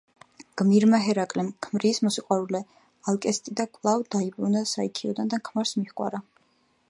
გმირმა 0.59 0.99
ჰერაკლემ 1.07 1.51
ქმრის 1.65 1.99
მოსიყვარულე 2.05 2.61
ალკესტიდა 3.13 3.67
კვლავ 3.75 4.07
დააბრუნა 4.15 4.67
საიქიოდან 4.75 5.33
და 5.35 5.43
ქმარს 5.51 5.75
მიჰგვარა. 5.83 6.23